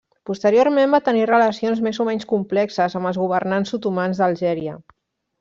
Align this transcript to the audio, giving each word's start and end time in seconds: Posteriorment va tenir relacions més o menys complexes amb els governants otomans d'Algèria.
Posteriorment 0.27 0.95
va 0.95 0.99
tenir 1.09 1.27
relacions 1.29 1.81
més 1.87 1.99
o 2.05 2.07
menys 2.07 2.25
complexes 2.31 2.97
amb 3.01 3.11
els 3.11 3.21
governants 3.25 3.77
otomans 3.79 4.25
d'Algèria. 4.25 4.77